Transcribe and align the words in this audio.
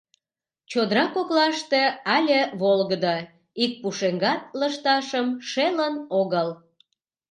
Чодыра 0.71 1.05
коклаште 1.15 1.81
але 2.15 2.39
волгыдо— 2.61 3.15
ик 3.63 3.71
пушеҥгат 3.81 4.41
лышташым 4.59 5.27
шелын 5.49 5.95
огыл. 6.19 6.49